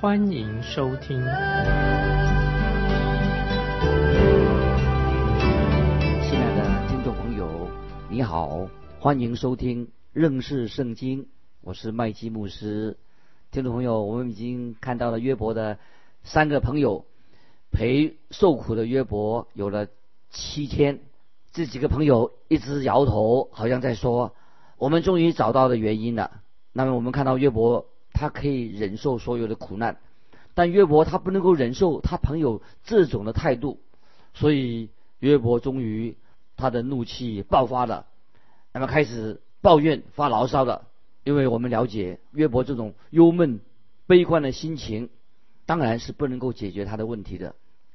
[0.00, 1.18] 欢迎收听。
[1.18, 1.28] 亲
[6.38, 7.68] 爱的听众朋友，
[8.08, 8.66] 你好，
[8.98, 11.28] 欢迎收听认识圣经。
[11.60, 12.96] 我是麦基牧师，
[13.50, 15.78] 听众朋友，我们已经看到了约伯的
[16.24, 17.04] 三个朋友
[17.70, 19.86] 陪受苦的约伯有了
[20.30, 21.00] 七天，
[21.52, 24.34] 这几个朋友一直摇头，好像在说
[24.78, 26.40] 我们终于找到了原因了。
[26.72, 27.84] 那么我们看到约伯
[28.20, 29.96] 他可以忍受所有的苦难，
[30.52, 33.80] 但约伯他不能够忍受他朋友这种的态度，
[34.34, 34.90] 所以
[35.20, 36.18] 约伯终于
[36.54, 38.04] 他的怒气爆发了，
[38.74, 40.88] 那么开始抱怨发牢骚了。
[41.24, 43.60] 因为我们了解约伯这种忧闷、
[44.06, 45.08] 悲观的心情，
[45.64, 47.54] 当然是不能够解决他的问题的。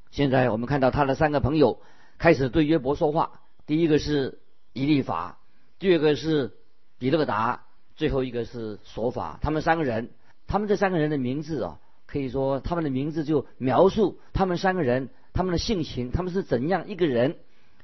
[0.10, 1.82] 现在我们看到他的三个朋友
[2.18, 3.42] 开始对约伯说话。
[3.68, 4.40] 第一个是
[4.74, 5.38] 以利法，
[5.78, 6.54] 第二个是
[6.98, 7.65] 比勒达，
[7.96, 9.40] 最后一个是索法。
[9.42, 10.12] 他们三个人，
[10.48, 17.38] 他们这三个人的名字啊，可以说他们的名字就描述他们三个人他们的性情，他们是怎样一个人。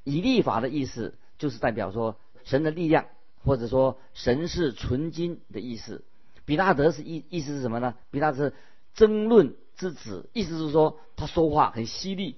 [0.04, 3.06] 以利法的意思就是代表说神的力量。
[3.44, 6.04] 或者说神是纯金的意思，
[6.46, 7.96] 比拉德是意意思是什么呢？
[8.12, 8.54] 比拉德
[8.94, 12.38] 争论之子，意思是说他说话很犀利，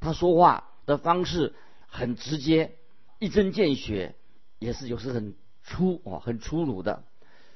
[0.00, 1.54] 他说话的方式
[1.86, 2.72] 很直接，
[3.20, 4.16] 一针见血，
[4.58, 7.04] 也是有时很粗啊，很粗鲁的。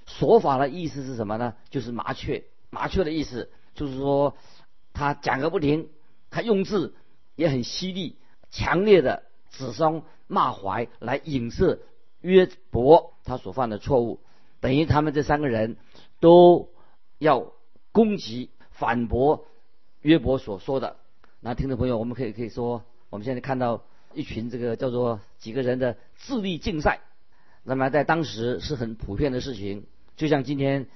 [0.07, 1.55] 说法的意思是什么呢？
[1.71, 4.37] 就是麻雀，麻雀的意思就是说
[4.93, 5.89] 他讲个不停，
[6.31, 6.95] 他用字
[7.37, 8.19] 也很犀利，
[8.51, 11.81] 强烈的指桑骂槐来影射。
[12.20, 14.19] 约伯他所犯的错误，
[14.61, 15.77] 等于他们这三个人
[16.20, 16.70] 都
[17.19, 17.53] 要
[17.93, 19.45] 攻击、反驳
[20.01, 20.97] 约伯所说的。
[21.41, 27.01] 那听众朋友，我们可以可以说，我们现在看到一群这个叫做几个人的智力竞赛，
[27.63, 29.85] 那么在当时是很普遍的事情，
[30.17, 30.86] 就像今天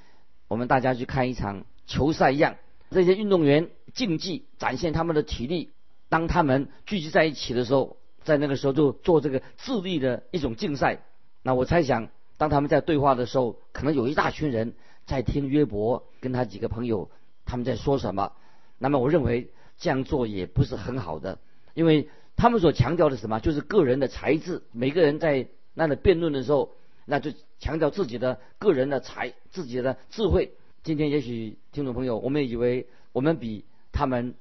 [0.46, 2.56] 我们大家去看一场球赛一样，
[2.90, 5.70] 这些运动员竞技展现他们的体力，
[6.08, 11.00] 当他们聚集在一起的时候，在那个时候就做这个智力的一种竞赛。
[11.42, 14.74] 那我猜想，当他们在对话的时候，可能有一大群人
[15.06, 17.10] 在听约伯跟他几个朋友
[17.44, 18.32] 他们在说什么。
[18.78, 21.38] 那么我认为这样做也不是很好的，
[21.74, 24.62] 因为他们所强调的什么，就是个人的才智。
[24.72, 26.72] 每个人在那里辩论的时候，
[27.08, 30.52] 那就强调自己的个人的才、自己的智慧。
[30.82, 34.34] 今天也许听众朋友，我们以为我们比他们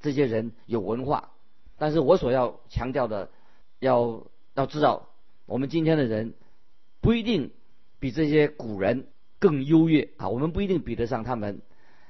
[0.00, 1.30] 这些人有文化，
[1.76, 3.28] 但是我所要强调的，
[3.78, 5.10] 要要知道。
[5.44, 6.34] 我们今天的人
[7.00, 7.50] 不一定
[8.00, 9.06] 比这些古人
[9.38, 11.60] 更优越啊，我们不一定比得上他们。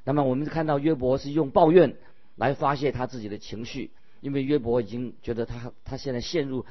[0.04, 1.96] 那么我们看到约伯是用抱怨
[2.36, 6.64] 来发泄他自己的情绪，因为约伯已经觉得他他现在陷入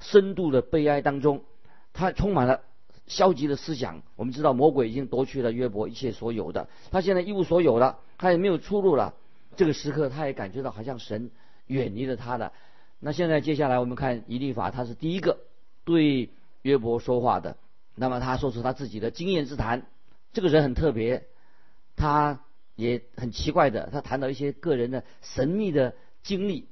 [0.00, 1.44] 深度的悲哀当中，
[1.92, 2.62] 他充满了
[3.06, 4.02] 消极的思想。
[4.16, 9.14] 我们知道魔鬼已经夺去了约伯一切所有的，他现在一无所有了，他也没有出路了。
[9.56, 11.30] 这个时刻他也感觉到好像神
[11.66, 12.52] 远离了他了。
[13.00, 15.38] 那现在接下来我们看以利法，他是第一个。
[15.84, 16.30] 对
[16.62, 17.58] 约伯说话的，
[17.94, 19.86] 那么他说出他自己的经验之谈。
[20.32, 21.26] 这个人很特别，
[21.94, 22.40] 他
[22.74, 26.70] 也很奇怪的，他谈到一些个人的神秘的经历。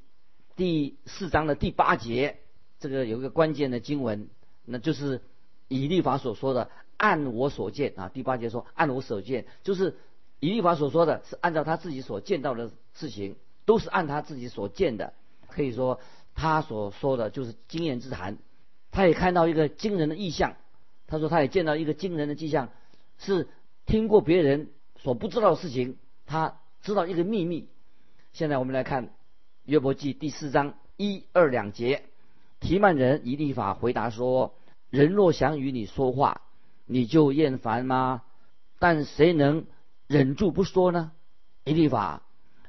[0.56, 2.38] 第四章的第八节，
[2.80, 4.30] 这个有一个关键的经文，
[4.64, 5.20] 那就是
[5.72, 8.10] 以利法所说的“按我所见”啊。
[8.12, 9.96] 第八节说“按我所见”，就是
[10.38, 15.14] 以利法所说的是按照他自己所见到的事情，都是按他自己所见的。
[15.48, 16.00] 可以说
[16.34, 18.38] 他所说的就是经验之谈。
[18.90, 20.56] 他也看到一个惊人的异象，
[21.06, 22.68] 他说他也见到一个惊人的迹象，
[23.18, 23.48] 是
[23.86, 25.96] 听过别人所不知道的事情，
[26.26, 27.68] 他知道一个秘密。
[28.32, 29.14] 现在我们来看
[29.64, 32.04] 约伯记第四章一二两节，
[32.60, 34.54] 提曼人以利法回答说
[34.92, 36.42] ：“人若想与你说话，
[36.86, 38.22] 你就厌烦吗？
[38.78, 39.64] 但谁能
[40.06, 41.10] 忍住不说呢？”
[41.64, 42.22] 以利法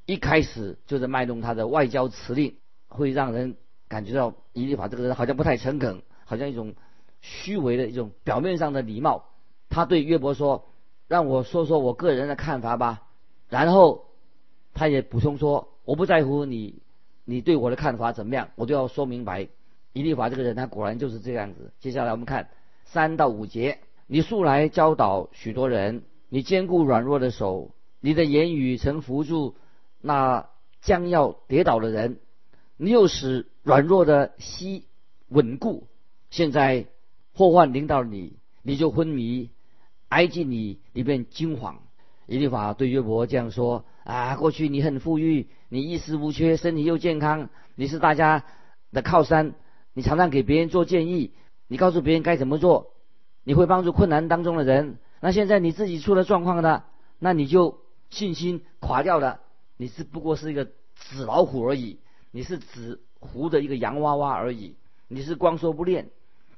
[0.05, 2.55] 一开始就是卖弄他的外交辞令，
[2.87, 6.01] 会让人感觉到以利法这个人好像不太诚恳。
[6.25, 6.73] 好像一种
[7.19, 9.25] 虚伪的一种表面上的礼貌。
[9.69, 10.65] 他对约伯说
[11.09, 13.03] ：“让我说说我个人的看法吧。”
[13.49, 14.05] 然后
[14.73, 16.81] 他也补充说：“我不在乎你，
[17.25, 19.49] 你对我的看法怎么样，我都要说明白。”
[19.93, 21.71] 以利法这个人，他果然就是这样子。
[21.79, 22.49] 接下来我们看
[22.83, 29.55] 三到五节：“你素来教导许多人，你坚固软弱的手，你的言语曾扶住
[30.01, 30.49] 那
[30.81, 32.17] 将要跌倒的人，
[32.75, 34.85] 你又使软弱的膝
[35.29, 35.87] 稳固。
[36.29, 36.87] 现在
[37.33, 39.49] 祸患临到你，你就昏迷；
[40.09, 41.75] 挨近你，你便惊惶。
[42.25, 48.43] 以利法对约伯这样说：啊，过去你很富裕，你衣食无缺，身体又健康，你是大家
[48.91, 49.53] 的靠山，
[49.93, 51.31] 你常常给别人做建议，
[51.67, 52.93] 你告诉别人该怎么做，
[53.43, 54.97] 你会帮助困难当中的人。
[55.19, 56.83] 那现在你自己出了状况的，
[57.19, 57.79] 那你就
[58.09, 59.39] 信心垮掉了。
[59.77, 61.99] 你是不过是一个纸老虎而已，
[62.31, 64.75] 你是纸糊的一个洋娃娃而已，
[65.07, 66.09] 你是光说不练。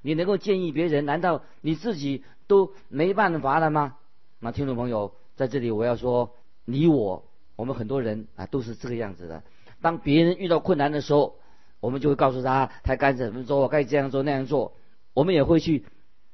[0.02, 3.98] 你能够建议别人，难道你自己都没办法了吗？
[4.40, 6.36] 那听众朋友，在这里我要说，
[6.66, 7.24] 你我
[7.56, 9.44] 我们很多人啊都是这个样子的。
[9.82, 11.38] 当别人遇到困难的时候，
[11.86, 14.74] 我们就会告诉他他该怎么做，该这样做那样做。
[15.14, 15.86] 我们也会去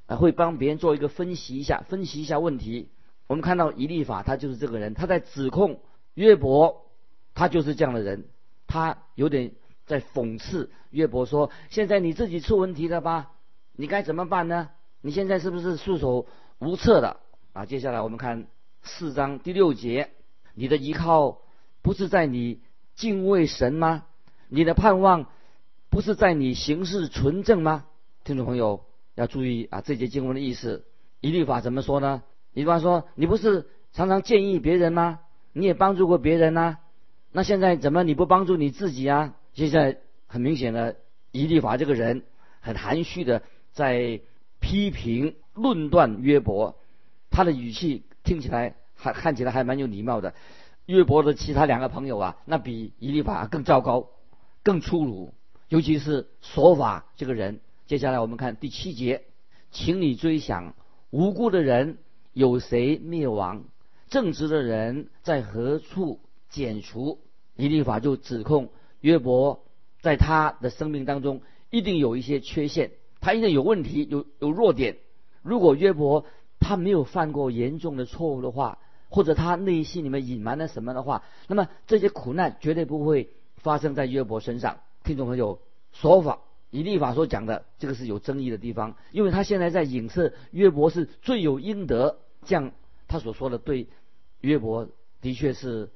[0.08, 0.16] 啊。
[0.16, 2.90] 会帮别人做一个分析一下，分析一下问题。
[3.28, 5.82] 我们看到以利法，他就是这个人，他在指控
[6.14, 6.86] 约伯，
[7.34, 8.26] 他就是这样的人，
[8.66, 9.52] 他有点
[9.86, 13.32] 在讽刺约伯说：“现在你自己出问题了吧？
[13.74, 14.70] 你该怎么办呢？
[15.02, 16.28] 你现在是不是束手
[16.60, 17.18] 无策的？”
[17.52, 18.48] 啊，接下来我们看
[18.84, 20.12] 四章第六节
[20.56, 21.42] ：“你的依靠
[21.82, 22.62] 不是在你
[22.96, 24.06] 敬畏神吗？
[24.50, 25.28] 你的盼望
[25.92, 27.86] 不是在你行事纯正吗？”
[28.26, 28.82] 听众朋友。
[29.16, 30.86] 要注意啊，这节经文的意思。
[31.20, 32.24] 一律法怎么说呢？
[32.54, 35.20] 一律法说：“你不是常常建议别人吗？
[35.52, 36.78] 你也帮助过别人呐。
[37.34, 39.98] 那现在怎么你不帮助你自己啊？”现在
[40.28, 40.96] 很明显的，
[41.32, 42.24] 一律法这个人
[42.62, 44.22] 很含蓄的在
[44.62, 46.78] 批评论断约伯，
[47.32, 50.34] 他的语气听起来还看起来还蛮有礼貌的。
[50.86, 54.08] 约伯的其他两个朋友啊，那比以律法更糟糕，
[54.64, 55.34] 更粗鲁，
[55.72, 57.62] 尤其是说法这个人。
[57.88, 59.24] 接下来我们看第七节，
[59.72, 60.74] 请你追想
[61.12, 61.98] 无辜的人
[62.34, 63.64] 有谁灭亡，
[64.10, 66.20] 正直的人在何处
[66.50, 67.20] 剪除？
[67.56, 68.68] 以利法就指控
[69.00, 69.64] 约伯
[70.02, 72.92] 在他的生命当中一定有一些缺陷，
[73.22, 74.98] 他一定有问题，有有弱点。
[75.42, 76.26] 如果约伯
[76.60, 78.78] 他没有犯过严重的错误的话，
[79.08, 84.82] 或者他内心里面隐瞒了什么的话，那么这些苦难绝对不会发生在约伯身上。
[85.04, 85.60] 听众朋友，
[85.92, 86.42] 说法。
[86.74, 92.72] 以立法所讲的这个是有争议的地方，因为他现在在影射约伯是罪有应得，这样
[93.10, 93.88] 他所说的对
[94.40, 94.88] 约伯
[95.20, 95.90] 的确是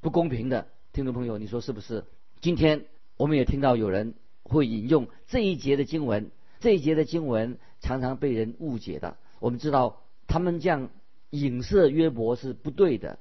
[0.00, 0.66] 不公平的。
[0.92, 2.02] 听众朋友，你说是不是？
[2.40, 2.86] 今天
[3.16, 9.18] 我们也听到有人会引用这一节的经文，这一节的经文常常被人误解的。
[9.38, 10.90] 我们知道他们这样
[11.30, 13.20] 影射约伯是不对的，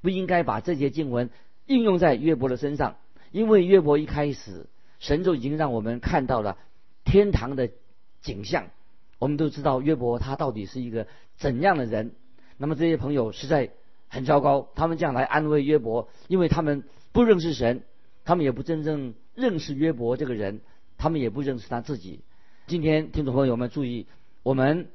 [0.00, 1.28] 不应该把这节经文
[1.66, 2.96] 应用在约伯的身上，
[3.30, 4.66] 因为约伯一开始。
[4.98, 6.56] 神就已经让我们看到了
[7.04, 7.70] 天堂的
[8.22, 8.68] 景象。
[9.18, 11.06] 我们都知道约伯他到底是一个
[11.36, 12.12] 怎样的人。
[12.58, 13.70] 那么这些朋友实在
[14.08, 17.82] 很糟糕，他们这样来安慰约伯，因为他们不认识神，
[18.24, 20.60] 他们也不真正认识约伯这个人，
[20.98, 22.20] 他们也不认识他自己。
[22.66, 24.06] 今天听众朋友们注意，
[24.42, 24.90] 我们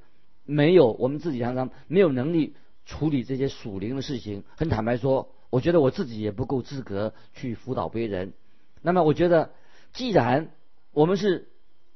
[0.46, 2.56] 没有我们自己常常没有能力
[2.86, 4.44] 处理这些属灵的事情。
[4.56, 8.34] 很坦白说，我觉得我自己也不够资格去辅导别人。
[8.82, 9.52] 那么我觉得。
[9.94, 10.52] 既然
[10.94, 11.50] 我们是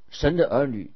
[0.09, 0.91] 神的儿女，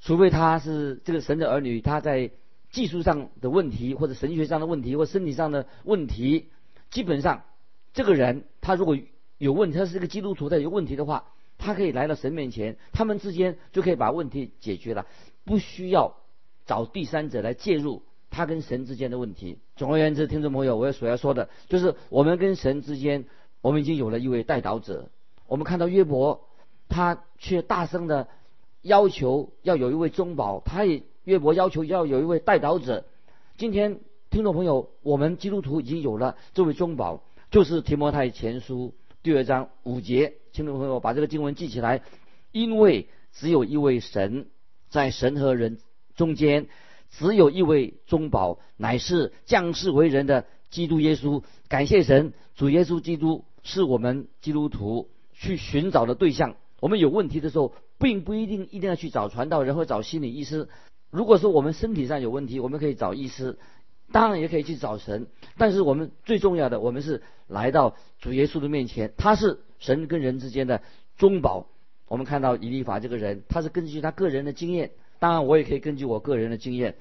[0.00, 2.30] 除非他是这个神的儿女，他在
[2.70, 6.48] 技术上的问题，或者神学上的问题，或身体上的问题，
[6.90, 7.44] 基本上
[7.92, 8.98] 这个人他如果
[9.38, 11.26] 有问题，他是一个基督徒，他有问题的话，
[11.58, 15.06] 他可以来到神面前，他们之间就可以把问题解决了，
[15.44, 16.16] 不需要
[16.66, 19.58] 找第三者来介入他跟神之间的问题。
[19.76, 23.24] 总而言之，听众朋友，我所要说的就是，我们跟神之间，
[23.60, 25.10] 我们已经有了一位代祷者。
[25.46, 26.48] 我们看到约伯，
[26.88, 28.28] 他却大声的
[28.82, 33.04] 要求要有一位中保，他也约伯要求要有一位代祷者。
[33.56, 40.34] 今天听众朋友，我们基督徒已经有了这位中保，就是提摩太前书第二章五节。
[40.52, 42.02] 听众朋友，把这个经文记起来，
[42.50, 44.46] 因为只有一位神，
[44.88, 45.78] 在神和人
[46.16, 46.68] 中间，
[47.10, 51.42] 只有一位中保，乃是降世为人的基督耶稣。
[51.68, 55.08] 感谢神，主耶稣基督是我们基督徒。
[55.34, 60.68] 去寻找的对象，我们有问题的时候，并不一定一定要去找传道人或找心理医师。
[61.10, 63.58] 如果说我们身体上有问题，我们可以找医师，
[64.12, 65.26] 当然也可以去找神。
[65.58, 70.82] 但是我们最重要的，我们是来到主耶稣的面前，他是神跟人之间的
[71.16, 71.66] 中保。
[72.06, 76.96] 我们看到以利法这个人，他是根据他个人的经验，当然我也可以根据我个人的经验。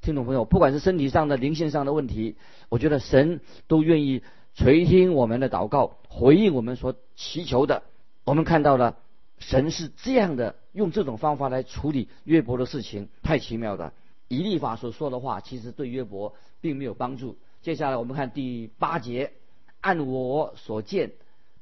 [0.00, 2.36] 听众朋友，不管是身体上的、灵性上的问题，
[2.68, 4.22] 我觉得神都愿意。
[4.54, 7.82] 垂听我们的祷告，回应我们所祈求的。
[8.24, 8.96] 我们看到了
[9.38, 13.92] 神是这样的，用这种方法来处理约伯的事情，太奇妙的。
[14.28, 17.36] 以利法所说的话，其实对约伯并没有帮助。
[17.62, 19.32] 接下来我们看第八节，
[19.80, 21.12] 按我所见，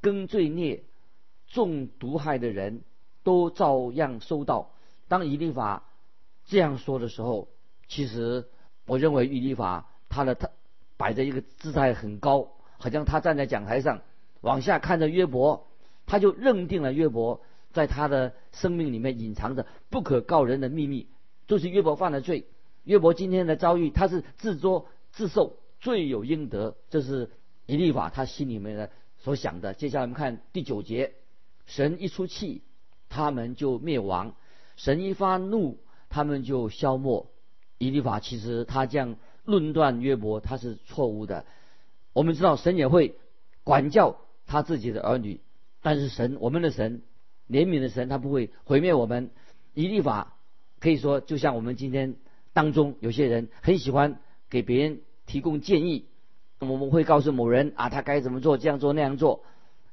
[0.00, 0.82] 跟罪孽、
[1.48, 2.82] 中毒害的人
[3.24, 4.70] 都照样收到。
[5.08, 5.84] 当以利法
[6.44, 7.48] 这样说的时候，
[7.88, 8.46] 其实
[8.86, 10.50] 我认为以利法他的他
[10.96, 12.48] 摆着一个姿态很高，
[12.82, 14.00] 好像他站在讲台上
[14.40, 15.68] 往下看着约伯，
[16.04, 21.06] 他就认定了约伯在他的生命里面隐藏着不可告人的秘密，
[21.46, 22.44] 就是约伯犯了罪。
[22.82, 26.74] 约伯今天的遭遇，他是自作自受，罪有应得。
[26.90, 27.30] 这是
[27.66, 29.74] 以利法他心里面的所想的。
[29.74, 31.12] 接下来我们看第九节：
[31.66, 32.62] 神一出气，
[33.08, 34.34] 他们就灭亡；
[34.74, 37.30] 神一发怒，他们就消没。
[37.78, 41.44] 以利法其实他这样论断约伯，他是错误的。
[42.12, 43.16] 我们知道神也会
[43.64, 45.40] 管教他自己的儿女，
[45.82, 47.02] 但是神，我们的神，
[47.48, 49.30] 怜悯的神，他不会毁灭我们。
[49.74, 50.34] 以利法
[50.80, 52.16] 可以说，就像我们今天。
[52.54, 56.04] 当中有些人很喜欢给别人提供建议，
[56.58, 59.42] 我们会告诉某人啊，他该怎么做，这样做那样做。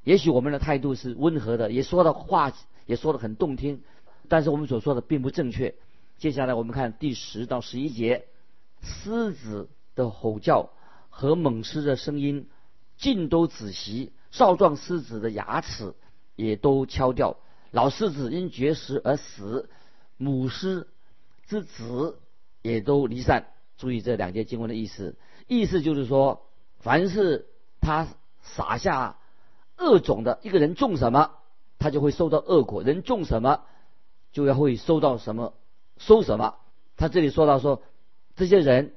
[0.03, 2.51] 也许我们的态度是温和的，也说的话
[2.85, 3.81] 也说的很动听，
[4.27, 5.73] 但是我们所说的并不正确。
[6.17, 8.25] 接下来我们看第十到十一节，
[8.81, 10.71] 狮子的吼叫
[11.19, 12.47] 和猛狮的声音
[12.95, 15.93] 尽都止息，少壮狮子的牙齿
[16.37, 17.35] 也都敲掉，
[17.71, 19.69] 老狮子因绝食而死，
[20.15, 20.87] 母狮
[21.45, 22.19] 之子。
[22.61, 23.47] 也都离散。
[23.77, 25.15] 注意这两节经文的意思，
[25.47, 26.45] 意思就是说，
[26.79, 27.47] 凡是
[27.79, 28.05] 他
[28.41, 29.17] 撒下
[29.77, 31.31] 恶种的一个人种什么，
[31.79, 33.63] 他就会收到恶果；人种什么，
[34.33, 35.53] 就要会收到什么，
[35.97, 36.55] 收什么。
[36.97, 37.81] 他这里说到说，
[38.35, 38.93] 这些人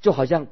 [0.00, 0.46] 就好像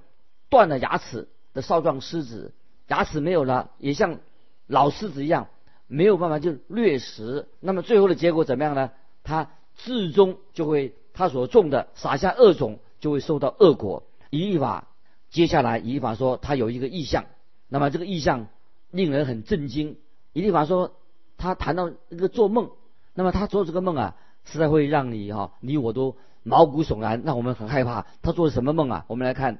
[0.49, 2.52] 断了牙齿的少壮狮子，
[2.87, 4.19] 牙齿没有了，也像
[4.67, 5.49] 老狮子一样，
[5.87, 7.49] 没有办法就掠食。
[7.61, 8.90] 那么最后的结果怎么样呢？
[9.23, 10.95] 他最终就会。
[11.14, 14.05] 他所种的撒下恶种，就会受到恶果。
[14.31, 14.87] 以利法
[15.31, 17.25] 接下来，以利法说他有一个意象，
[17.67, 18.47] 那么这个意象
[18.93, 19.97] 令人很震惊。
[20.33, 20.93] 以利法说
[21.37, 22.71] 他谈到一个做梦，
[23.14, 28.07] 那么他做这个梦啊，实在会让你哈，你我都毛骨悚然，让我们很害怕。
[28.23, 29.05] 他做的什么梦啊？
[29.09, 29.59] 我们来看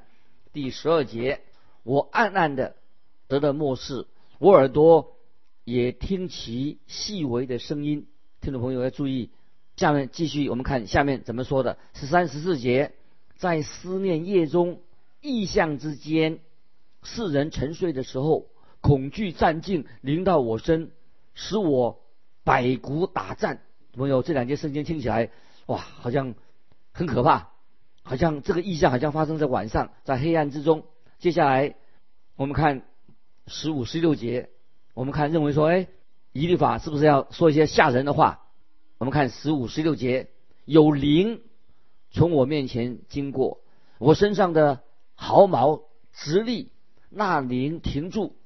[0.53, 1.41] 第十二节，
[1.83, 2.77] 我暗暗的
[3.27, 4.07] 得了漠视，
[4.39, 5.17] 我耳朵
[5.65, 8.07] 也听其细微的声音。
[8.41, 9.31] 听众朋友要注意。
[9.77, 11.79] 下面继续，我们看下面怎么说的。
[11.95, 12.95] 十三十四节，
[13.37, 14.81] 在思念夜中，
[15.21, 16.41] 异象之间，
[17.05, 18.47] 世人沉睡的时候，
[18.81, 20.91] 恐惧战境临到我身，
[21.35, 22.01] 使我
[22.43, 23.63] 百骨打颤。
[23.93, 25.31] 朋友，这两节圣经听起来，
[25.67, 26.35] 哇，好像
[26.93, 27.53] 很可怕，
[28.09, 30.87] 好像这个意象好像发生在晚上，在黑暗之中。
[31.19, 31.75] 接下来，
[32.37, 32.83] 我们看
[33.47, 34.49] 十五、十六节，
[34.95, 35.89] 我们看认为说，哎，
[36.33, 38.47] 以利法是不是要说一些吓人的话？
[38.97, 40.29] 我们看十五、十六节，
[40.65, 41.43] 有灵
[42.11, 43.61] 从我面前经过，
[43.99, 44.81] 我身上的
[45.15, 45.83] 毫毛
[46.15, 46.71] 直立，
[47.11, 48.37] 那灵停住，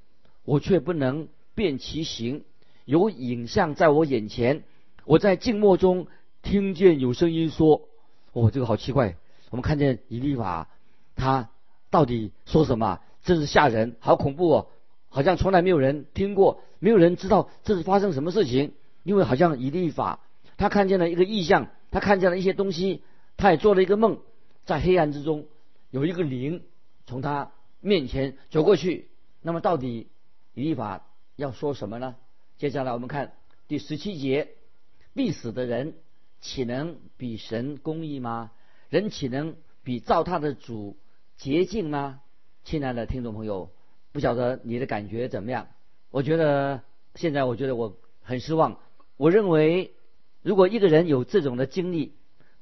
[0.45, 2.42] 我却不能辨其形。
[2.85, 4.64] 有影像在我眼前，
[5.04, 6.09] 我在静默中
[6.42, 7.88] 听见有声音说
[8.35, 9.14] ：“哦，这个好奇怪。”
[9.52, 10.71] 我们看见以利法，
[11.14, 11.50] 他
[11.90, 13.00] 到底说什么？
[13.23, 14.66] 真是吓人，好恐怖哦！
[15.11, 20.21] 好像从来没有人听过，没有人知道这是发生什么事情，因为好像以利法。
[20.56, 23.04] 他看见了一个异象，他看见了一些东西，
[23.37, 24.21] 他也做了一个梦，
[24.64, 25.44] 在黑暗之中
[25.90, 26.62] 有一个灵
[27.04, 29.11] 从他面前走过去。
[29.42, 30.09] 那么到底
[30.54, 31.04] 以利法
[31.37, 32.16] 要说什么呢？
[32.56, 33.35] 接下来我们看
[33.68, 34.49] 第十七节：
[35.12, 35.94] 必死的人
[36.40, 38.50] 岂能比神公义吗？
[38.92, 40.99] 人岂能比造他的主
[41.38, 42.20] 洁净吗？
[42.62, 43.70] 亲爱的听众朋友，
[44.12, 45.68] 不晓得你的感觉怎么样？
[46.11, 46.82] 我觉得
[47.14, 48.78] 现在我觉得我很失望。
[49.16, 49.94] 我认为。
[50.42, 52.16] 如果一个人有这种的经历，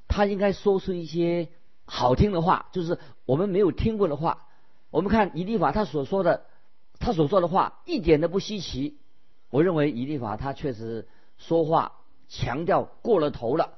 [0.07, 1.49] 他应该说出一些
[1.83, 4.47] 好听的话，就是我们没有听过的话。
[4.91, 6.45] 我们看以利法他所说的，
[6.99, 8.99] 他所说的话一点都不稀奇。
[9.49, 11.07] 我认为以利法他确实
[11.39, 11.93] 说话
[12.29, 13.73] 强调过了头了，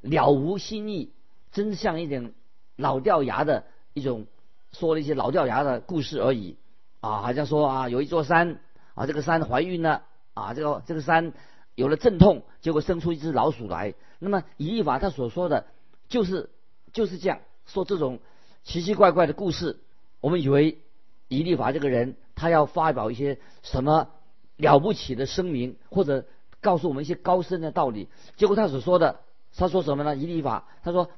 [0.00, 1.12] 了无新意，
[1.52, 2.32] 真像一点
[2.76, 3.64] 老掉牙的
[3.94, 4.26] 一种
[4.72, 6.56] 说了一些老掉牙的故事而已。
[7.00, 8.60] 啊，好像说啊，有一座山
[8.94, 10.02] 啊，这个山怀孕了
[10.34, 11.32] 啊，这个这个山。
[11.74, 13.94] 有了阵痛，结果生出一只老鼠来。
[14.18, 15.66] 那么以利法他所说的，
[16.08, 16.50] 就是
[16.92, 18.18] 就是这样说这种
[18.64, 19.78] 奇奇怪怪的故事。
[20.20, 20.80] 我们以为
[21.28, 24.08] 以利法这个人，他要发表一些什么
[24.56, 26.26] 了不起的声明，或者
[26.60, 28.08] 告诉我们一些高深的道理。
[28.36, 29.20] 结果他所说的，
[29.56, 30.16] 他说什么呢？
[30.16, 31.08] 以利法他说：“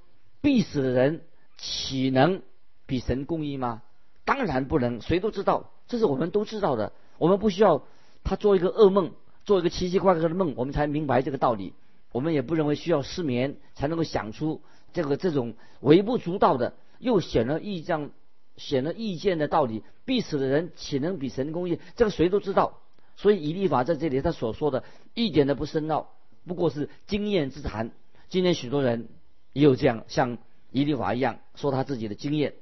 [0.41, 1.23] 必死的人
[1.57, 2.43] 岂能
[2.87, 3.83] 比神公义吗？
[4.25, 5.01] 当然不能。
[5.01, 6.93] 谁都知道，这是我们都知道的。
[7.19, 7.85] 我们不需要
[8.25, 9.13] 他做一个噩梦。”
[9.47, 11.73] 做一个奇奇怪怪的梦，我们才明白这个道理。
[12.13, 14.61] 我们也不认为需要失眠才能够想出
[14.93, 18.11] 这个这种微不足道的又显而易见、
[18.57, 19.83] 显而易见的道理。
[20.05, 21.81] 必死的人岂能比神公义？
[21.97, 22.79] 这个谁都知道。
[23.17, 26.11] 所以以利法在这里他所说的一点都不深奥，
[26.47, 27.91] 不过是经验之谈。
[28.29, 29.09] 今天许多人
[29.53, 30.39] 也有这样像
[30.71, 32.55] 伊丽法一样说他自己的经验。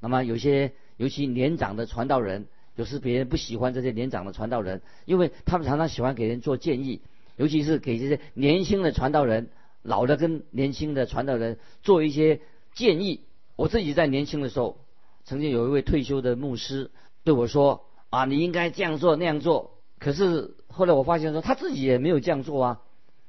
[0.00, 7.00] 那么有些尤其年长的传道人，有时别人不喜欢这些年长的传道人，因为他们常常喜欢给人做建议，
[7.36, 9.50] 尤其是给这些年轻的传道人，
[9.82, 12.40] 老的跟年轻的传道人做一些
[12.74, 13.20] 建议。
[13.54, 14.78] 我自己在年轻的时候，
[15.24, 16.90] 曾经有一位退休的牧师
[17.22, 22.82] 对我说：“啊，你应该这样做那样做。”可是后来我发现说他自己也没有这样做啊。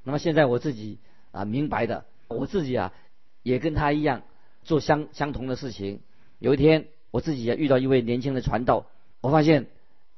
[0.03, 0.97] 那么现在我自己
[1.31, 2.93] 啊明白的，我自己啊
[3.43, 4.23] 也跟他一样
[4.63, 6.01] 做相相同的事情。
[6.39, 8.87] 有一天我自己也遇到一位年轻的传道，
[9.21, 9.67] 我发现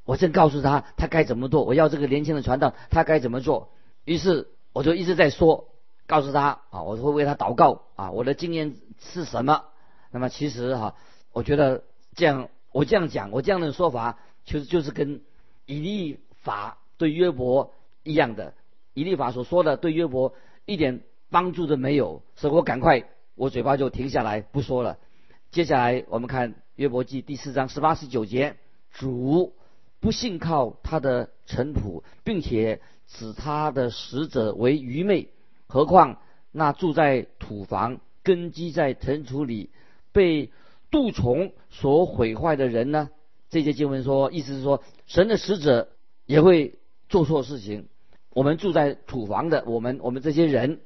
[0.05, 3.69] 我正告诉他他该怎么做，我要这个年轻的传道他该怎么做。
[4.05, 5.69] 于是我就一直在说，
[6.07, 9.65] 告诉他啊，我会为他祷告啊，我的经验是什么。
[10.11, 10.95] 那么其实哈，
[11.33, 11.83] 我觉得
[12.15, 15.21] 这样我这样讲，我这样的说法，其实就是跟
[15.65, 18.53] 以利法对约伯一样的。
[18.93, 20.33] 以利法所说的对约伯
[20.65, 23.03] 一点帮助都没有，所以我赶快
[23.35, 24.97] 我嘴巴就停下来不说了。
[25.51, 28.55] 接下来我们看约伯记第四章十八十九节：
[28.91, 29.53] 主
[29.99, 35.29] 不信靠他的臣仆，并且指他的使者为愚昧，
[35.67, 36.21] 何况
[36.53, 39.69] 那住在土房、根基在尘土里。
[40.13, 40.49] 被
[40.89, 43.09] 蠹虫所毁坏的人呢？
[43.49, 45.89] 这些经文说，意思是说，神的使者
[46.25, 47.89] 也会做错事情。
[48.29, 50.79] 我们住在土房的，我们我们这些人，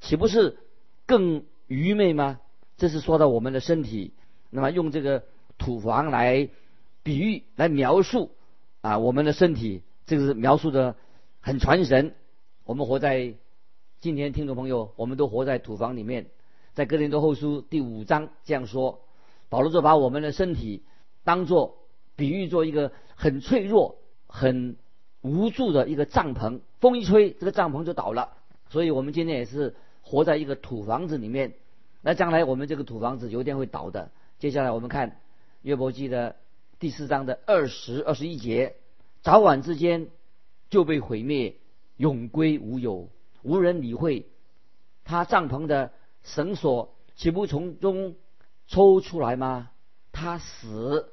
[0.00, 0.58] 岂不是
[1.06, 2.40] 更愚昧吗？
[2.76, 4.12] 这是说到我们的身体。
[4.50, 5.24] 那么用这个
[5.58, 6.48] 土房来
[7.02, 8.30] 比喻、来描述
[8.80, 10.96] 啊，我们的身体，这个是描述的
[11.40, 12.14] 很传神。
[12.64, 13.34] 我们活在
[14.00, 16.26] 今天，听众朋友，我们都活在土房里面。
[16.72, 19.00] 在哥林多后书第五章这样说，
[19.48, 20.84] 保罗就把我们的身体
[21.24, 21.76] 当做
[22.16, 24.76] 比喻做一个很脆弱、很
[25.20, 28.36] 无助的一个帐篷，风一吹，这个帐篷就倒了。
[28.70, 31.52] 所以我们今天也是活在一个土房子里面。
[32.00, 34.10] 那将来我们这个土房子有一天会倒的。
[34.38, 35.20] 接下来我们看
[35.62, 36.36] 约伯记的
[36.78, 38.76] 第四章的二十二十一节，
[39.22, 40.08] 早晚之间
[40.70, 41.56] 就被毁灭，
[41.96, 43.08] 永归无有，
[43.42, 44.26] 无人理会
[45.04, 45.92] 他帐篷的。
[46.24, 48.16] 绳索岂不从中
[48.66, 49.70] 抽出来吗？
[50.12, 51.12] 他死，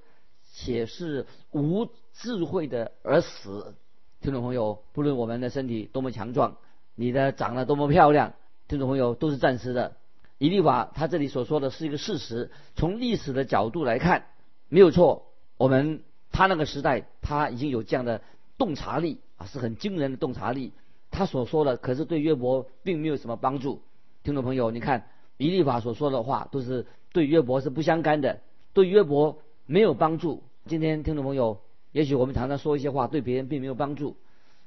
[0.52, 3.76] 且是无智慧的而死。
[4.20, 6.58] 听众朋友，不论我们的身体多么强壮，
[6.96, 8.34] 你的长得多么漂亮，
[8.68, 9.96] 听众朋友都是暂时的。
[10.38, 14.26] 以利法他这里所说的是一个事实，从历史的角度来看，
[14.70, 15.28] 没有错。
[15.58, 18.22] 我们他那个时代他已经有这样的
[18.58, 20.74] 洞察力啊，是很惊人的洞察力。
[21.12, 23.82] 他所说的可是对约伯并没有什么帮助。
[24.24, 28.42] 听众朋友，你看以利法所说的话都是对约伯是不相干的，
[28.74, 30.44] 对约伯没有帮助。
[30.66, 31.62] 今天听众朋友，
[31.94, 34.18] 也许我们常常说一些话对别人并没有帮助，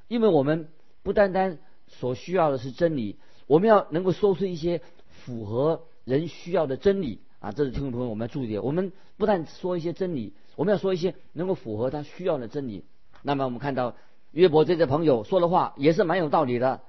[0.07, 0.69] 因为我们
[1.03, 4.81] 不单单所需要的是真理，我们要能够说出一些
[5.29, 7.53] 符合人需要的真理啊！
[7.53, 8.62] 这是听众朋友我们要注意的。
[8.62, 12.87] 我们不但说一些真理，我们要说一些能够符合他需要的真理。
[13.21, 13.95] 那么我们看到
[14.33, 16.81] 约伯这些朋友说的话也是蛮有道理的，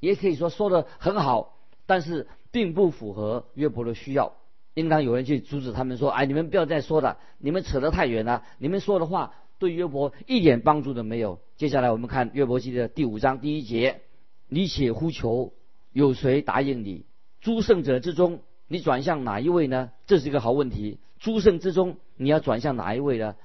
[0.00, 1.56] 也可以说说的很好。
[1.86, 4.32] 但是并不符合约伯的需要，
[4.74, 14.00] 应当有人去阻止他们说：“哎，你们不要再说了，你们扯得太远了，你们说的话对约伯一点帮助都没有。”接下来我们看约伯记的第五章第一节
[14.48, 15.52] ：“你且呼求，
[15.92, 17.04] 有谁答应你？
[17.44, 20.98] 诸圣者之中，你转向哪一位呢？”这是一个好问题。
[21.18, 23.36] 诸圣之中，你要转向哪一位呢？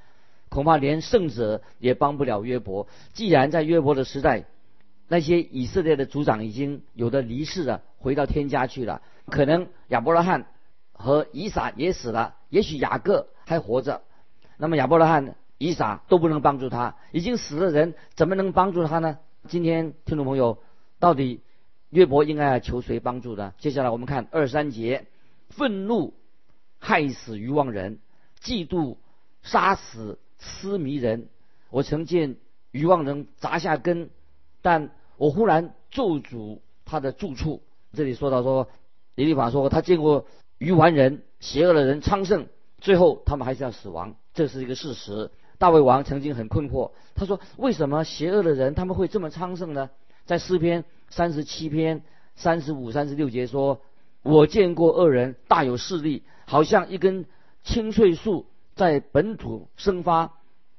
[0.47, 2.87] 恐怕连圣者也帮不了约伯。
[3.11, 4.45] 既然在约伯的时代，
[5.09, 9.01] 那些以色列的族长已经有的离世了，回到天家去了。
[9.25, 10.45] 可能亚伯拉罕
[10.93, 14.01] 和以撒也死了，也许雅各还活着。
[14.55, 19.17] 那么亚伯拉罕、以撒都不能帮助他，已经死的人怎么能帮助他呢？
[19.49, 20.57] 今天听众朋友，
[20.99, 21.41] 到底
[21.89, 23.53] 约伯应该要求谁帮助呢？
[23.57, 25.07] 接下来我们看二三节：
[25.49, 26.13] 愤怒
[26.77, 27.99] 害死愚妄人，
[28.41, 28.97] 嫉妒
[29.41, 31.29] 杀死痴迷人。
[31.71, 32.35] 我曾见
[32.71, 34.09] 愚妄人砸下根，
[34.61, 37.63] 但我忽然咒诅他的住处。
[37.93, 38.69] 这里说到说，
[39.15, 40.27] 李立法说他见过
[40.59, 42.47] 愚顽人、邪恶的人昌盛，
[42.77, 45.31] 最后他们还是要死亡，这是一个事实。
[45.57, 49.89] 大卫王曾经很困惑，他说：为什么邪恶的人他们会这么昌盛呢？
[50.25, 52.03] 在诗篇三十七篇
[52.35, 53.81] 三十五、三十六节说：
[54.23, 57.25] 我见过恶人大有势力，好像一根
[57.63, 58.45] 青翠树
[58.75, 60.33] 在本土生发，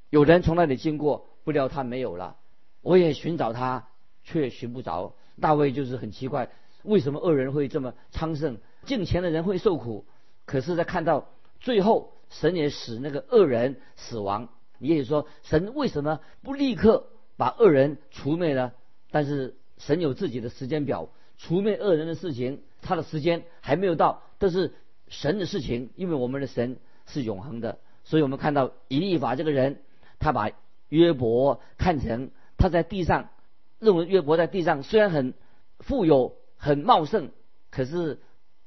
[0.08, 2.36] 有人从那里经过，不料他没有了。
[2.82, 3.86] 我也寻找他。
[4.22, 6.50] 却寻不着，大卫就是很奇怪，
[6.84, 10.04] 为什么恶人会这么昌盛，敬虔的人会受苦？
[10.44, 11.26] 可是，在看到
[11.58, 14.50] 最后，神也使那个恶人死亡。
[14.78, 17.06] 你也说，神为什么不立刻
[17.38, 18.72] 把恶人除灭呢，
[19.10, 24.74] 但是神有自己的时间表，除灭恶人的事情，他的时间还没有到，这是
[25.08, 29.80] 神的事情，因为我们的神是永恒的，所以我们看到以利法这个人，
[30.18, 30.50] 他把
[30.90, 33.30] 约伯看成他在地上，
[33.78, 35.32] 认为约伯在地上虽然很
[35.78, 37.30] 富有、很茂盛，
[37.70, 38.20] 可是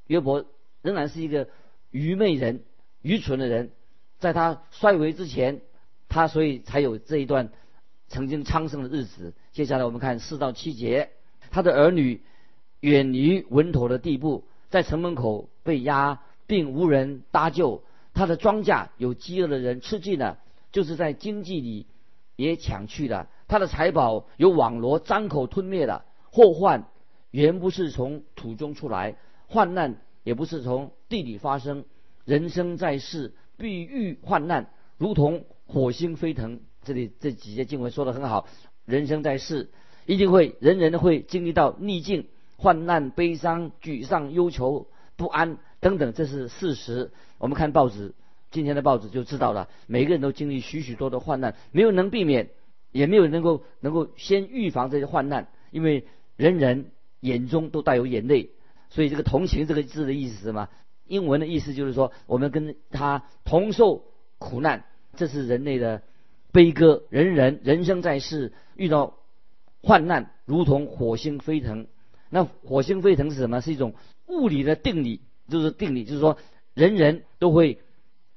[0.08, 0.45] 约伯
[0.82, 1.47] 仍然是一个
[1.91, 2.63] 愚昧人、
[3.04, 3.71] 愚蠢的人，
[4.17, 5.62] 在他衰微之前，
[6.10, 7.52] 他所以才有这一段。
[8.13, 9.34] 曾经昌盛的日子。
[9.54, 11.10] 接下来我们看四到七节，
[11.49, 12.21] 他的儿女
[12.80, 17.82] 远离稳妥的地步，在城门口被压，并无人搭救。
[18.13, 20.38] 他的庄稼有饥饿的人吃尽了，
[20.71, 21.88] 就是在经济里
[22.36, 23.28] 也抢去了。
[23.47, 26.06] 他的财宝有网罗张口吞灭了。
[26.30, 26.86] 祸患
[27.32, 29.15] 原不是从土中出来，
[29.47, 31.84] 患难也不是从地里发生。
[32.26, 36.60] 人生在世必遇患难，如同火星飞腾。
[36.84, 38.48] 这里这几节经文说的很好，
[38.86, 39.69] 人生在世，
[40.06, 47.12] 一定会人人会经历到逆境、患难、悲伤、沮丧、忧愁、不安等等，这是事实。
[47.38, 48.13] 我们看报纸，
[48.52, 52.50] 今天的报纸就知道了，每个人都经历许许多多患难，没有能避免，
[52.91, 56.91] 也没有能够能够先预防这些患难，因为人人
[57.22, 58.50] 眼中都带有眼泪。
[58.89, 60.67] 所以这个同情这个字的意思是什么？
[61.08, 64.04] 英文的意思就是说，我们跟他同受
[64.38, 64.84] 苦难，
[65.15, 66.02] 这是人类的。
[66.54, 69.18] 悲歌，人人人生在世遇到
[69.82, 71.88] 患难，如同火星飞腾。
[72.30, 73.60] 那火星飞腾是什么？
[73.60, 73.96] 是一种
[74.28, 76.38] 物理的定理，就是定理，就是说
[76.76, 77.82] 人人都会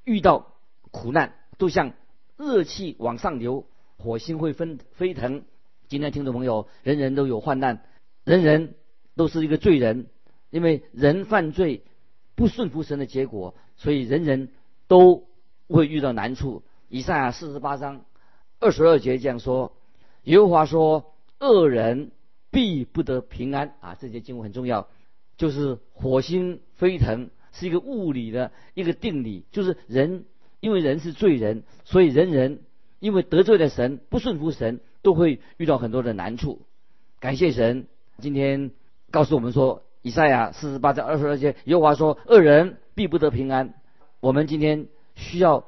[0.03, 0.55] 遇到
[0.89, 1.93] 苦难，都像
[2.37, 5.43] 热气往上流，火星会分飞腾。
[5.87, 7.83] 今天听众朋友，人人都有患难，
[8.23, 8.73] 人人
[9.15, 10.07] 都是一个罪人，
[10.49, 11.83] 因为人犯罪
[12.33, 14.49] 不顺服神的结果，所以人人
[14.87, 15.27] 都
[15.67, 16.63] 会遇到难处。
[16.89, 18.05] 以上啊四十八章
[18.59, 19.73] 二十二节这样说
[20.23, 22.11] ：“耶和华说，恶人
[22.51, 24.87] 必不得平安。”啊，这节经文很重要，
[25.37, 30.25] 就是火星飞腾是一个物理的一个定理，就是人
[30.59, 32.61] 因为人是罪人，所以人人
[32.99, 36.61] 因为得罪了神，不顺服神，都会遇到很多的难处。
[37.19, 37.87] 感谢神，
[38.19, 38.71] 今天
[39.11, 43.73] 告诉我们说，以赛亚四十八章二十二节，耶和华说，恶人必不得平安。
[44.19, 45.65] 我们今天需要。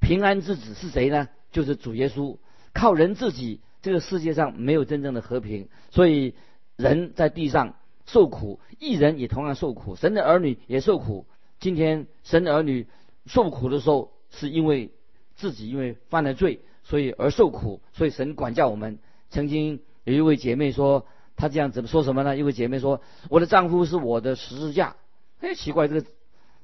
[0.00, 1.28] 平安之子是谁呢？
[1.52, 2.38] 就是主耶稣。
[2.74, 5.68] 靠人自己，这个世界上没有真正的和平。
[5.90, 6.34] 所以
[6.76, 9.94] 人在地上受苦，一人也同样受苦。
[9.94, 11.26] 神的儿女也受苦。
[11.60, 12.88] 今天神的儿女
[13.26, 14.90] 受苦的时候，是因为
[15.36, 17.80] 自己因为犯了罪，所以而受苦。
[17.92, 18.98] 所以神管教我们。
[19.30, 22.36] 曾经有一位姐妹说，她这样子说什么呢？
[22.36, 24.96] 一位姐妹说：“我的丈夫是我的十字架。”
[25.40, 26.06] 哎，奇怪，这个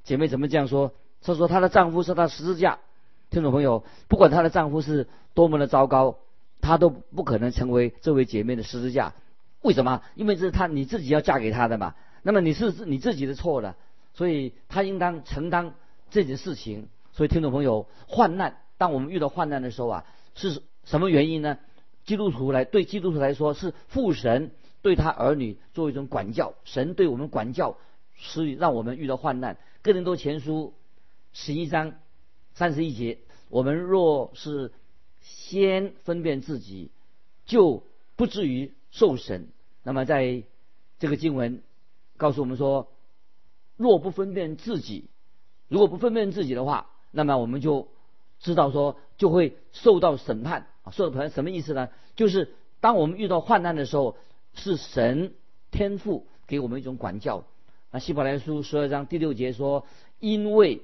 [0.05, 0.95] 姐妹怎么这样说？
[1.21, 2.79] 她说她的丈夫是她十字架。
[3.31, 6.19] 听众朋友，不管她的丈夫是多么的糟糕，
[6.63, 9.13] 她都不可能成为这位姐妹的十字架。
[9.61, 10.03] 为什么？
[10.15, 11.95] 因为这是她你自己要嫁给他的嘛。
[12.23, 13.77] 那么你是你自己的错了，
[14.15, 15.75] 所以她应当承担
[16.11, 16.89] 这件事情。
[17.13, 21.59] 所以听众朋友，患难，当我们遇到患难的时候啊，是什么原因呢？
[22.07, 27.77] 基督徒来对基督徒来说，是父神对他儿女做一种管教，神对我们管教，
[28.15, 29.59] 是让我们遇到患难。
[29.83, 30.73] 哥林多前书
[31.35, 31.93] 十一章。
[32.59, 33.19] 三十一节，
[33.51, 34.73] 我们若是
[35.21, 36.91] 先分辨自己，
[37.47, 37.85] 就
[38.17, 39.47] 不至于受审。
[39.85, 40.43] 那么在
[40.99, 41.63] 这个经文
[42.17, 42.89] 告诉我们说，
[43.77, 45.05] 若不分辨自己，
[45.69, 47.87] 如果不分辨自己的话，那么我们就
[48.41, 50.91] 知道说就会受到审判啊。
[50.91, 51.91] 受到审判什么意思呢？
[52.17, 54.17] 就是当我们遇到患难的时候，
[54.55, 55.33] 是神
[55.71, 57.45] 天赋给我们一种管教。
[57.93, 59.87] 那希伯来书十二章第六节说，
[60.19, 60.83] 因为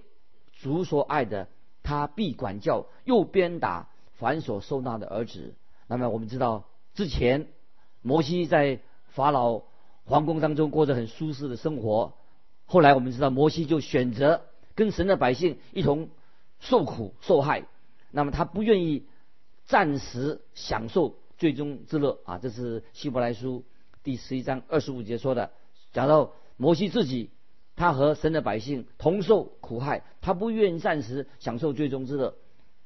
[0.52, 1.48] 主所爱的。
[1.84, 5.54] 他必管教，又鞭打凡所收纳的儿子。
[5.86, 7.46] 那么我们知道，之前
[8.02, 9.62] 摩西在法老
[10.04, 12.14] 皇宫当中过着很舒适的生活。
[12.64, 16.08] 后来我们知道，摩西就选择跟神的百姓一同
[16.58, 17.66] 受苦受害。
[18.10, 19.06] 那么他不愿意
[19.66, 22.38] 暂时享受最终之乐啊！
[22.38, 23.64] 这是希伯来书
[24.02, 25.50] 第十一章二十五节说的，
[25.92, 27.30] 讲到摩西自己。
[27.76, 32.36] 他和神的百姓同受苦害，他不愿暂时享受最终之乐。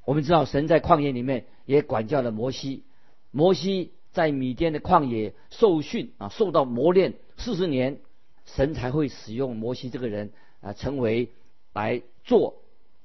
[0.07, 2.85] 我们知道，神在旷野里面也管教了摩西。
[3.31, 8.01] 摩西在米甸的旷野受训啊，受到磨练四十年，
[8.47, 11.29] 神才会使用摩西这个人啊，成为
[11.75, 12.55] 来做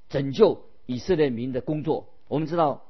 [0.08, 2.08] 拯救以色列民的工作。
[2.28, 2.86] 我们知道，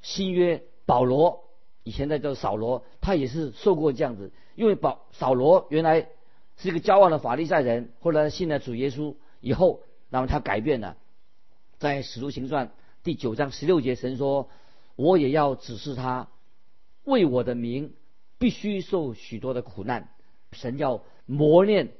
[0.00, 1.44] 新约保罗
[1.82, 6.08] 以前在叫扫罗，他也是受过这样子，因为保扫罗原来。
[6.56, 10.96] 是一个骄傲的法利赛人，后来信了主耶稣以后，那么他改变了。
[11.78, 12.70] 在使徒行传
[13.02, 14.48] 第九章十六节，神说
[14.96, 16.28] ：“我也要指示他
[17.04, 17.92] 为我的名
[18.38, 20.08] 必须受许多的苦难。
[20.52, 21.90] 神要磨练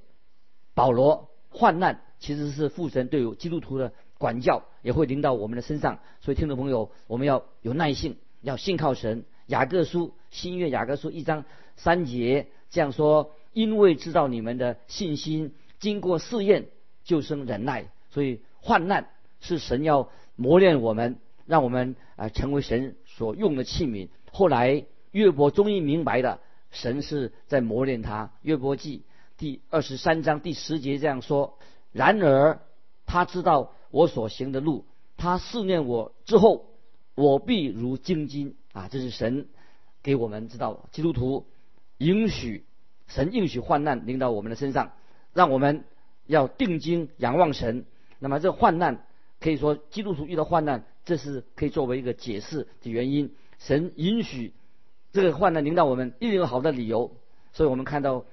[0.74, 5.98] 保罗，患难其实是父神对基督徒的管教，也会临到我们的身上。
[6.20, 9.24] 所以，听众朋友，我们要有耐性，要信靠神。
[9.46, 11.44] 雅各书新约雅各书一章
[11.76, 16.66] 三节这样说：因为知道你们的信心经过试验，
[17.04, 17.86] 就生忍耐。
[18.10, 19.08] 所以，患难
[19.40, 24.08] 是神要磨练我们，让我们啊成为神所用的器皿。
[24.30, 26.40] 后来，约伯终于明白了。
[26.70, 28.32] 神是在磨练他。
[28.42, 29.04] 约伯记
[29.38, 31.58] 第二十三章第十节这样说
[31.92, 32.60] ：“然而
[33.06, 34.84] 他知道我所行的路，
[35.16, 36.66] 他试炼我之后，
[37.14, 39.46] 我必如精金。”啊，这是神
[40.02, 41.46] 给我们知道，基督徒
[41.98, 42.64] 允许
[43.06, 44.92] 神允许患难临到我们的身上，
[45.32, 45.84] 让我们
[46.26, 47.84] 要定睛仰望神。
[48.18, 49.06] 那么这患难
[49.40, 53.34] 可以说基督徒遇到患难，这是可以作为一个解释的原因。
[53.58, 54.52] 神允许。
[55.12, 57.12] 这个患难临到我们，一定有好的理由。
[57.52, 58.24] 所以我们看到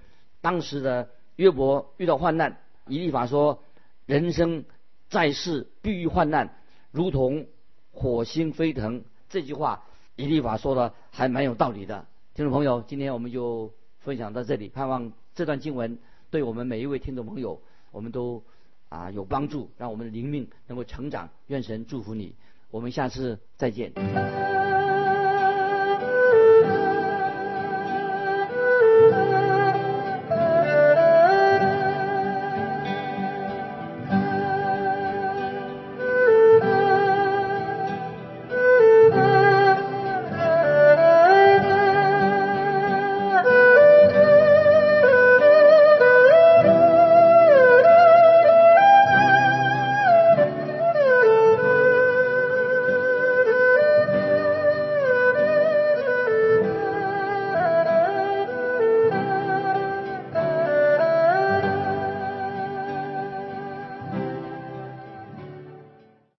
[0.41, 2.57] 当时的约伯遇到患难，
[2.88, 3.62] 以利法说
[4.07, 4.65] ：“人生
[5.07, 6.57] 在世必遇患难，
[6.89, 7.45] 如同
[7.91, 9.84] 火星飞腾。”这句话
[10.15, 12.07] 以利法说的还蛮有道理的。
[12.34, 15.97] 听众朋友，今天我们就分享到这里，盼望这段经文
[16.29, 17.61] 对我们每一位听众朋友，
[17.91, 18.43] 我们都
[18.89, 21.29] 啊有帮助，让我们的灵命能够成长。
[21.47, 22.35] 愿神祝福你，
[22.69, 24.61] 我们下次再见。